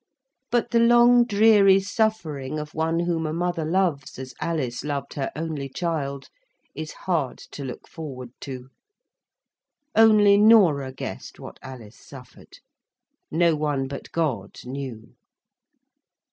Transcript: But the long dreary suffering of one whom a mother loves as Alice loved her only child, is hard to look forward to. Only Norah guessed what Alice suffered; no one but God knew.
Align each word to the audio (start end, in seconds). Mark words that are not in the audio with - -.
But 0.49 0.71
the 0.71 0.79
long 0.79 1.25
dreary 1.25 1.79
suffering 1.79 2.57
of 2.57 2.73
one 2.73 3.01
whom 3.01 3.27
a 3.27 3.31
mother 3.33 3.63
loves 3.63 4.17
as 4.17 4.33
Alice 4.41 4.83
loved 4.83 5.13
her 5.13 5.31
only 5.35 5.69
child, 5.69 6.25
is 6.73 6.91
hard 7.05 7.37
to 7.51 7.63
look 7.63 7.87
forward 7.87 8.31
to. 8.39 8.69
Only 9.95 10.37
Norah 10.37 10.91
guessed 10.91 11.39
what 11.39 11.59
Alice 11.61 11.99
suffered; 11.99 12.57
no 13.29 13.55
one 13.55 13.87
but 13.87 14.11
God 14.11 14.55
knew. 14.65 15.13